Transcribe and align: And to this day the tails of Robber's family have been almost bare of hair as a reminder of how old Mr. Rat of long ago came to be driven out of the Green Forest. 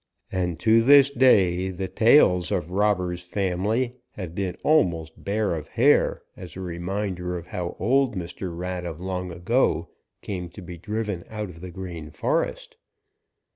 And 0.31 0.59
to 0.61 0.81
this 0.81 1.11
day 1.11 1.69
the 1.69 1.87
tails 1.87 2.51
of 2.51 2.71
Robber's 2.71 3.21
family 3.21 3.99
have 4.13 4.33
been 4.33 4.57
almost 4.63 5.23
bare 5.23 5.53
of 5.53 5.67
hair 5.67 6.23
as 6.35 6.55
a 6.57 6.59
reminder 6.59 7.37
of 7.37 7.45
how 7.45 7.75
old 7.79 8.15
Mr. 8.15 8.57
Rat 8.57 8.83
of 8.83 8.99
long 8.99 9.31
ago 9.31 9.89
came 10.23 10.49
to 10.49 10.61
be 10.63 10.79
driven 10.79 11.23
out 11.29 11.51
of 11.51 11.61
the 11.61 11.69
Green 11.69 12.09
Forest. 12.09 12.77